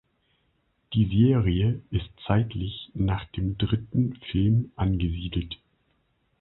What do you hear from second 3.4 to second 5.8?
dritten Film angesiedelt.